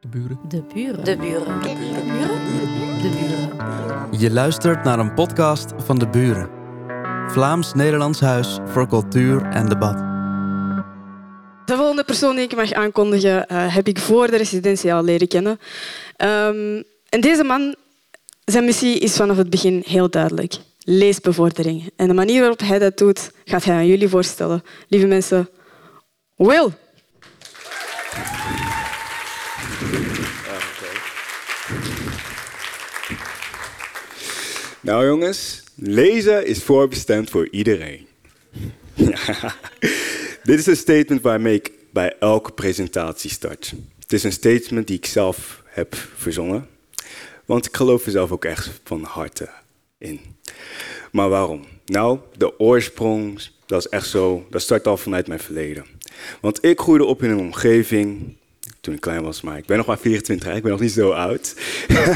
[0.00, 0.38] De buren.
[0.48, 1.04] De buren.
[1.04, 1.60] De buren.
[1.60, 3.02] De buren.
[3.02, 4.20] De buren.
[4.20, 6.50] Je luistert naar een podcast van De Buren.
[7.30, 9.96] Vlaams-Nederlands Huis voor Cultuur en Debat.
[11.66, 15.28] De volgende persoon die ik mag aankondigen, eh, heb ik voor de residentie al leren
[15.28, 15.60] kennen.
[16.16, 17.74] Ehm, en deze man,
[18.44, 20.54] zijn missie is vanaf het begin heel duidelijk.
[20.78, 21.90] Leesbevordering.
[21.96, 24.62] En de manier waarop hij dat doet, gaat hij aan jullie voorstellen.
[24.88, 25.48] Lieve mensen,
[26.36, 26.70] Will.
[34.80, 38.06] Nou jongens, lezen is voorbestemd voor iedereen.
[40.42, 43.74] Dit is een statement waarmee ik bij elke presentatie start.
[43.98, 46.68] Het is een statement die ik zelf heb verzonnen,
[47.44, 49.48] want ik geloof er zelf ook echt van harte
[49.98, 50.20] in.
[51.12, 51.64] Maar waarom?
[51.84, 55.86] Nou, de oorsprong, dat is echt zo, dat start al vanuit mijn verleden.
[56.40, 58.36] Want ik groeide op in een omgeving,
[58.80, 61.10] toen ik klein was, maar ik ben nog maar 24, ik ben nog niet zo
[61.10, 61.54] oud.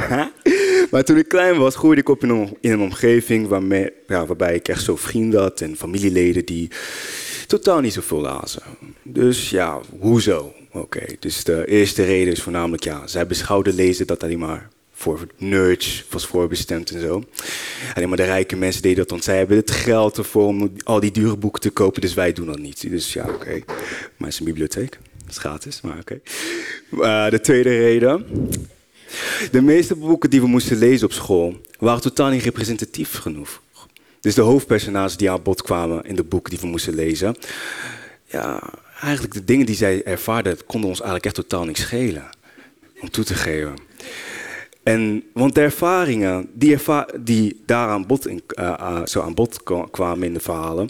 [0.90, 4.26] maar toen ik klein was, groeide ik op in een, in een omgeving waarmee, ja,
[4.26, 6.70] waarbij ik echt zo vrienden had en familieleden die
[7.46, 8.62] totaal niet zoveel lazen.
[9.02, 10.52] Dus ja, hoezo?
[10.72, 15.26] Oké, dus de eerste reden is voornamelijk, ja, zij beschouwden lezen dat alleen maar voor
[15.36, 17.22] nerds was voorbestemd en zo.
[17.94, 21.00] Alleen maar de rijke mensen deden dat, want zij hebben het geld ervoor om al
[21.00, 22.90] die dure boeken te kopen, dus wij doen dat niet.
[22.90, 23.62] Dus ja, oké.
[24.16, 24.98] Maar is een bibliotheek.
[25.38, 26.20] Gratis, maar oké.
[26.90, 28.26] Uh, de tweede reden.
[29.50, 33.62] De meeste boeken die we moesten lezen op school waren totaal niet representatief genoeg.
[34.20, 37.36] Dus de hoofdpersonages die aan bod kwamen in de boeken die we moesten lezen,
[38.26, 38.62] ja,
[39.00, 42.28] eigenlijk de dingen die zij ervaarden, konden ons eigenlijk echt totaal niks schelen
[43.00, 43.76] om toe te geven.
[44.84, 46.78] En, want de ervaringen die,
[47.20, 50.88] die daar aan bod, in, uh, uh, zo aan bod kwamen in de verhalen,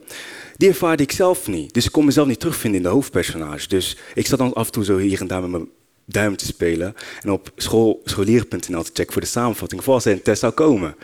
[0.57, 1.75] die ervaarde ik zelf niet.
[1.75, 3.69] Dus ik kon mezelf niet terugvinden in de hoofdpersonage.
[3.69, 5.69] Dus ik zat dan af en toe zo hier en daar met mijn
[6.05, 10.23] duim te spelen en op school, te checken voor de samenvatting, voor als er een
[10.23, 10.97] test zou komen.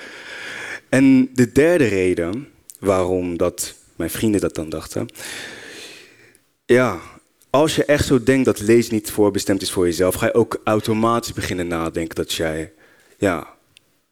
[0.88, 5.08] En de derde reden waarom dat mijn vrienden dat dan dachten,
[6.66, 7.00] ja,
[7.50, 10.60] als je echt zo denkt dat lezen niet voorbestemd is voor jezelf, ga je ook
[10.64, 12.72] automatisch beginnen nadenken dat jij
[13.20, 13.54] ja,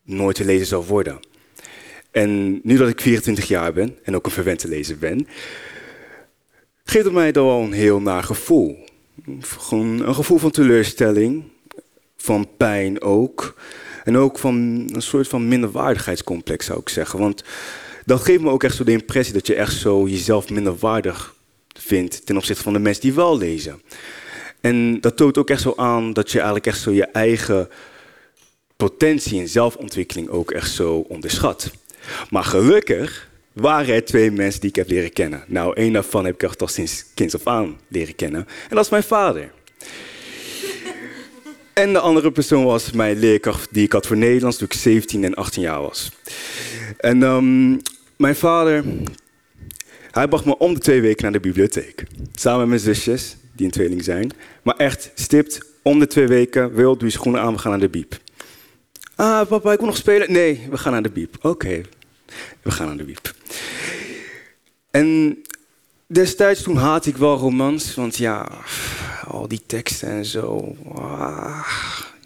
[0.02, 1.20] nooit te lezen zal worden.
[2.10, 5.28] En nu dat ik 24 jaar ben en ook een verwente lezer ben,
[6.84, 8.78] geeft het mij dan wel een heel naar gevoel.
[9.40, 11.44] Gewoon een gevoel van teleurstelling,
[12.16, 13.54] van pijn ook.
[14.04, 14.54] En ook van
[14.92, 17.18] een soort van minderwaardigheidscomplex zou ik zeggen.
[17.18, 17.44] Want
[18.04, 21.34] dat geeft me ook echt zo de impressie dat je echt zo jezelf minderwaardig
[21.78, 23.82] vindt ten opzichte van de mensen die wel lezen.
[24.60, 27.68] En dat toont ook echt zo aan dat je eigenlijk echt zo je eigen
[28.78, 31.70] potentie en zelfontwikkeling ook echt zo onderschat.
[32.30, 35.44] Maar gelukkig waren er twee mensen die ik heb leren kennen.
[35.46, 38.46] Nou, één daarvan heb ik echt al sinds kinds af aan leren kennen.
[38.68, 39.50] En dat is mijn vader.
[41.72, 45.24] En de andere persoon was mijn leerkracht die ik had voor Nederlands toen ik 17
[45.24, 46.10] en 18 jaar was.
[46.96, 47.80] En um,
[48.16, 48.84] mijn vader,
[50.10, 52.04] hij bracht me om de twee weken naar de bibliotheek.
[52.34, 54.30] Samen met mijn zusjes, die een tweeling zijn.
[54.62, 57.88] Maar echt stipt, om de twee weken, wil, doe schoenen aan, we gaan naar de
[57.88, 58.18] biep.
[59.18, 60.32] Ah, papa, ik wil nog spelen.
[60.32, 61.36] Nee, we gaan naar de biep.
[61.42, 61.80] Oké,
[62.62, 63.34] we gaan naar de biep.
[64.90, 65.38] En
[66.06, 68.48] destijds toen haatte ik wel romans, want ja,
[69.26, 70.76] al die teksten en zo.
[70.94, 71.68] Ah,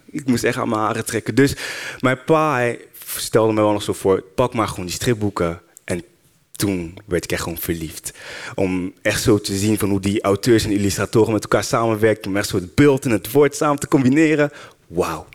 [0.05, 1.35] ik moest echt aan mijn haren trekken.
[1.35, 1.55] Dus
[1.99, 2.75] mijn pa
[3.15, 5.61] stelde me wel nog zo voor, pak maar gewoon die stripboeken.
[5.83, 6.03] En
[6.51, 8.13] toen werd ik echt gewoon verliefd.
[8.55, 12.29] Om echt zo te zien van hoe die auteurs en illustratoren met elkaar samenwerken.
[12.29, 14.51] Om echt zo het beeld en het woord samen te combineren.
[14.87, 15.25] Wauw.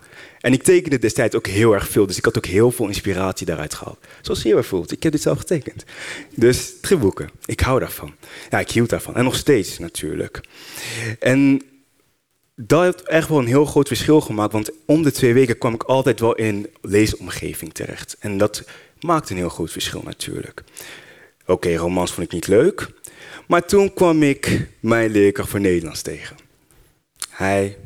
[0.40, 3.46] En ik tekende destijds ook heel erg veel, dus ik had ook heel veel inspiratie
[3.46, 3.98] daaruit gehaald.
[4.20, 5.84] Zoals je voelt, ik heb dit zelf getekend.
[6.34, 8.14] Dus stripboeken, ik hou daarvan.
[8.50, 9.14] Ja, ik hield daarvan.
[9.14, 10.40] En nog steeds natuurlijk.
[11.18, 11.62] En
[12.54, 15.74] dat heeft echt wel een heel groot verschil gemaakt, want om de twee weken kwam
[15.74, 18.16] ik altijd wel in leesomgeving terecht.
[18.18, 18.64] En dat
[19.00, 20.62] maakte een heel groot verschil natuurlijk.
[21.46, 22.88] Oké, romans vond ik niet leuk,
[23.46, 26.36] maar toen kwam ik mijn leerkracht voor Nederlands tegen.
[27.30, 27.76] Hij,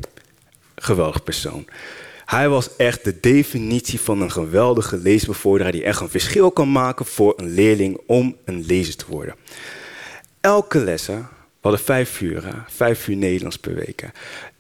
[0.77, 1.67] geweldig persoon.
[2.33, 7.07] Hij was echt de definitie van een geweldige leesbevorderaar die echt een verschil kan maken
[7.07, 9.35] voor een leerling om een lezer te worden.
[10.41, 14.11] Elke lessen, we hadden vijf uur, vijf uur Nederlands per week.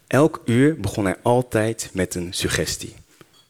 [0.07, 2.95] Elk uur begon hij altijd met een suggestie.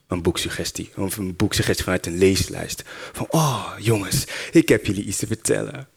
[0.07, 0.91] Een boeksuggestie.
[0.95, 2.83] Of een boeksuggestie vanuit een leeslijst.
[3.11, 5.87] Van, oh jongens, ik heb jullie iets te vertellen.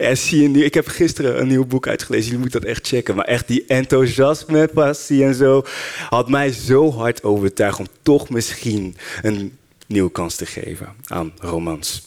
[0.00, 2.24] En zie je nu, ik heb gisteren een nieuw boek uitgelezen.
[2.24, 3.14] Jullie moeten dat echt checken.
[3.16, 5.64] Maar echt die enthousiasme, passie en zo.
[6.08, 12.06] had mij zo hard overtuigd om toch misschien een nieuwe kans te geven aan romans.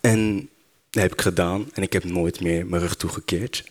[0.00, 0.48] En
[0.90, 1.68] dat heb ik gedaan.
[1.72, 3.64] En ik heb nooit meer mijn rug toegekeerd.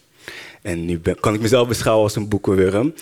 [0.62, 2.94] En nu kan ik mezelf beschouwen als een boekenwurm.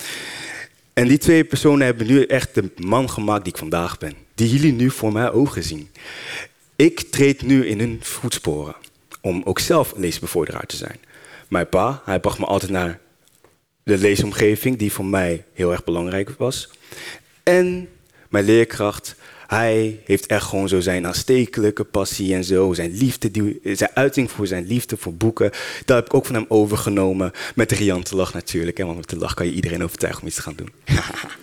[0.94, 4.14] En die twee personen hebben nu echt de man gemaakt die ik vandaag ben.
[4.36, 5.90] Die jullie nu voor mijn ogen zien.
[6.76, 8.76] Ik treed nu in hun voetsporen.
[9.22, 11.00] Om ook zelf een leesbevorderaar te zijn.
[11.50, 13.00] Mijn pa, hij bracht me altijd naar
[13.84, 16.70] de leesomgeving, die voor mij heel erg belangrijk was.
[17.44, 17.90] En
[18.30, 19.16] mijn leerkracht,
[19.48, 22.74] hij heeft echt gewoon zo zijn aanstekelijke passie en zo.
[22.74, 25.52] Zijn liefde, die, zijn uiting voor zijn liefde voor boeken.
[25.86, 27.32] Dat heb ik ook van hem overgenomen.
[27.56, 28.78] Met de riante lach natuurlijk.
[28.78, 30.70] Want met de lach kan je iedereen overtuigen om iets te gaan doen.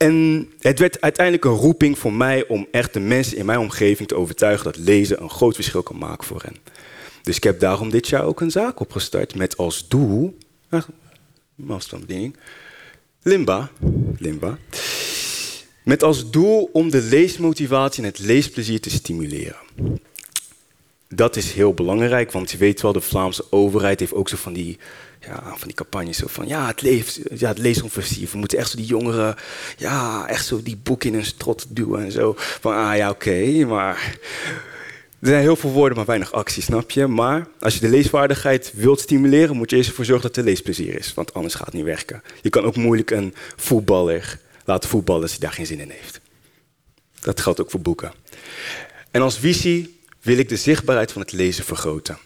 [0.00, 4.08] en het werd uiteindelijk een roeping voor mij om echt de mensen in mijn omgeving
[4.08, 6.56] te overtuigen dat lezen een groot verschil kan maken voor hen.
[7.22, 10.38] Dus ik heb daarom dit jaar ook een zaak opgestart met als doel.
[11.68, 12.36] Afstandsbediening.
[13.22, 13.70] Limba.
[14.18, 14.58] Limba.
[15.84, 19.56] Met als doel om de leesmotivatie en het leesplezier te stimuleren.
[21.14, 24.52] Dat is heel belangrijk, want je weet wel, de Vlaamse overheid heeft ook zo van
[24.52, 24.78] die,
[25.20, 26.16] ja, van die campagnes.
[26.16, 28.32] Zo van, ja, het, lees, ja, het leesoffensief.
[28.32, 29.36] We moeten echt zo die jongeren,
[29.76, 32.34] ja, echt zo die boek in hun strot duwen en zo.
[32.36, 34.18] Van, ah ja, oké, maar
[35.20, 37.06] er zijn heel veel woorden, maar weinig actie, snap je?
[37.06, 40.98] Maar als je de leesvaardigheid wilt stimuleren, moet je eerst ervoor zorgen dat er leesplezier
[40.98, 41.14] is.
[41.14, 42.22] Want anders gaat het niet werken.
[42.42, 46.20] Je kan ook moeilijk een voetballer laten voetballen als hij daar geen zin in heeft.
[47.20, 48.12] Dat geldt ook voor boeken.
[49.10, 52.18] En als visie wil ik de zichtbaarheid van het lezen vergroten.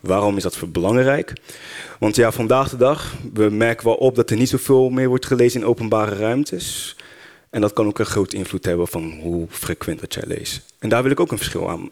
[0.00, 1.32] Waarom is dat belangrijk?
[1.98, 5.26] Want ja, vandaag de dag, we merken wel op dat er niet zoveel meer wordt
[5.26, 6.96] gelezen in openbare ruimtes.
[7.50, 10.62] En dat kan ook een grote invloed hebben van hoe frequent dat jij leest.
[10.78, 11.88] En daar wil ik ook een verschil aan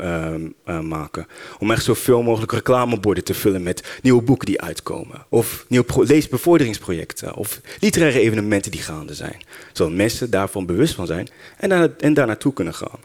[0.66, 1.26] uh, maken.
[1.58, 5.26] Om echt zoveel mogelijk reclameborden te vullen met nieuwe boeken die uitkomen.
[5.28, 7.34] Of nieuwe leesbevorderingsprojecten.
[7.34, 9.42] Of literaire evenementen die gaande zijn.
[9.72, 13.00] Zodat mensen daarvan bewust van zijn en daar, en daar naartoe kunnen gaan.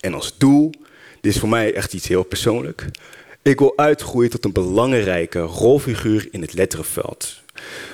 [0.00, 0.72] En als doel,
[1.24, 2.86] dit is voor mij echt iets heel persoonlijk.
[3.42, 7.42] Ik wil uitgroeien tot een belangrijke rolfiguur in het letterenveld.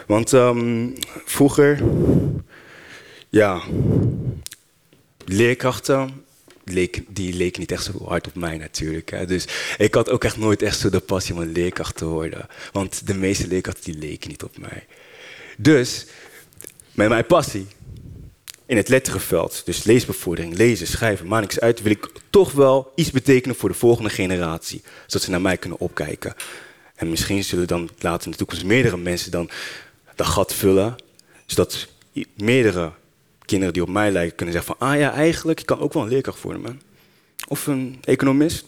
[0.07, 0.95] Want um,
[1.25, 1.83] vroeger
[3.29, 3.63] ja,
[5.25, 6.25] leerkrachten,
[6.65, 9.11] leek, die leken niet echt zo hard op mij natuurlijk.
[9.11, 9.27] Hè.
[9.27, 9.45] Dus
[9.79, 12.47] ik had ook echt nooit echt zo de passie om een leerkracht te worden.
[12.73, 14.87] Want de meeste leerkrachten die leken niet op mij.
[15.57, 16.07] Dus
[16.93, 17.67] met mijn passie
[18.71, 23.11] in het letterenveld, dus leesbevordering, lezen, schrijven, maak niks uit, wil ik toch wel iets
[23.11, 24.83] betekenen voor de volgende generatie.
[25.07, 26.35] Zodat ze naar mij kunnen opkijken.
[26.95, 29.51] En misschien zullen dan later in de toekomst meerdere mensen dan
[30.15, 30.97] dat gat vullen.
[31.47, 31.89] Zodat
[32.37, 32.93] meerdere
[33.45, 34.89] kinderen die op mij lijken kunnen zeggen van...
[34.89, 36.81] ah ja, eigenlijk, ik kan ook wel een leerkracht worden, man.
[37.49, 38.65] Of een economist.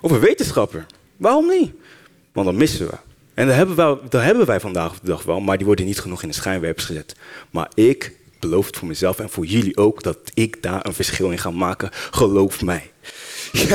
[0.00, 0.86] Of een wetenschapper.
[1.16, 1.72] Waarom niet?
[2.32, 2.96] Want dan missen we.
[3.34, 6.00] En dat hebben, wij, dat hebben wij vandaag de dag wel, maar die worden niet
[6.00, 7.14] genoeg in de schijnwerpers gezet.
[7.50, 11.30] Maar ik beloof het voor mezelf en voor jullie ook dat ik daar een verschil
[11.30, 11.90] in ga maken.
[11.92, 12.90] Geloof mij.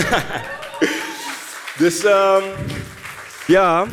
[1.81, 2.43] dus um,
[3.47, 3.87] ja,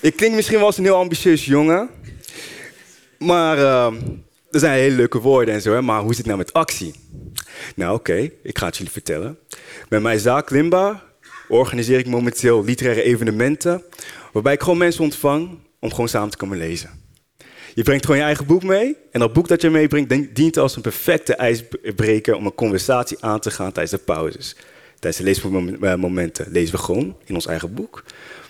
[0.00, 1.90] ik klink misschien wel als een heel ambitieus jongen.
[3.18, 3.92] Maar uh,
[4.50, 6.94] er zijn hele leuke woorden en zo, hè, maar hoe zit het nou met actie?
[7.74, 9.38] Nou, oké, ik ga het jullie vertellen.
[9.88, 11.02] Met mijn zaak Limba
[11.48, 13.82] organiseer ik momenteel literaire evenementen,
[14.32, 17.01] waarbij ik gewoon mensen ontvang om gewoon samen te komen lezen.
[17.74, 20.76] Je brengt gewoon je eigen boek mee en dat boek dat je meebrengt dient als
[20.76, 24.56] een perfecte ijsbreker om een conversatie aan te gaan tijdens de pauzes.
[24.98, 25.46] Tijdens de
[25.80, 28.04] leesmomenten lezen we gewoon in ons eigen boek.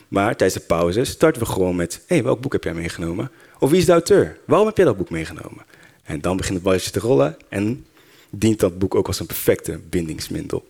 [0.08, 3.30] Maar tijdens de pauzes starten we gewoon met: hey, welk boek heb jij meegenomen?
[3.58, 4.38] Of wie is de auteur?
[4.44, 5.64] Waarom heb jij dat boek meegenomen?
[6.02, 7.86] En dan begint het balletje te rollen en
[8.34, 10.68] dient dat boek ook als een perfecte bindingsmiddel.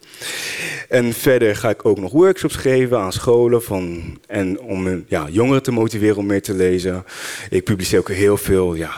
[0.89, 5.63] En verder ga ik ook nog workshops geven aan scholen van, en om ja, jongeren
[5.63, 7.05] te motiveren om meer te lezen.
[7.51, 8.91] Ik publiceer ook heel veel ja,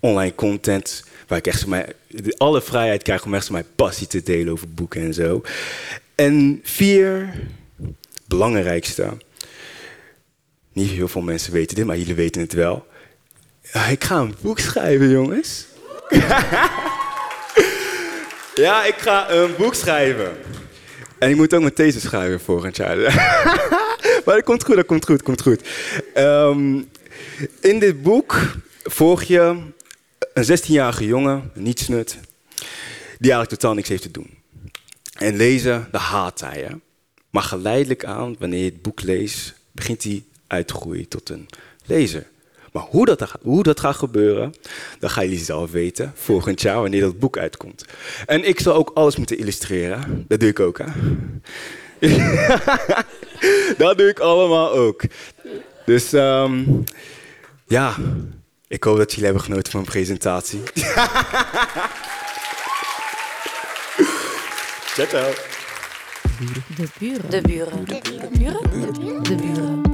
[0.00, 1.66] online content waar ik echt
[2.36, 5.42] alle vrijheid krijg om echt mijn passie te delen over boeken en zo.
[6.14, 7.34] En vier,
[8.26, 9.16] belangrijkste,
[10.72, 12.86] niet heel veel mensen weten dit, maar jullie weten het wel.
[13.90, 15.66] Ik ga een boek schrijven, jongens.
[18.54, 20.36] ja, ik ga een boek schrijven.
[21.18, 22.96] En ik moet ook mijn thesis schrijven volgend jaar.
[24.24, 25.68] maar dat komt goed, dat komt goed, komt goed.
[26.16, 26.88] Um,
[27.60, 29.56] in dit boek volg je
[30.34, 32.18] een 16-jarige jongen, niet snut,
[33.18, 34.30] die eigenlijk totaal niks heeft te doen.
[35.14, 36.80] En lezen, dat haat hij.
[37.30, 41.48] Maar geleidelijk aan, wanneer je het boek leest, begint hij uit te groeien tot een
[41.86, 42.26] lezer.
[42.74, 44.54] Maar hoe dat, hoe dat gaat gebeuren,
[44.98, 47.84] dat gaan jullie zelf weten volgend jaar wanneer dat boek uitkomt.
[48.26, 50.24] En ik zal ook alles moeten illustreren.
[50.28, 50.84] Dat doe ik ook, hè?
[53.84, 55.02] dat doe ik allemaal ook.
[55.86, 56.84] Dus um,
[57.66, 57.94] ja,
[58.68, 60.62] ik hoop dat jullie hebben genoten van mijn presentatie.
[64.94, 65.30] Ciao.
[66.76, 67.30] De buren.
[67.30, 67.84] De buren.
[67.84, 68.00] De
[68.38, 69.22] buren.
[69.22, 69.93] De buren.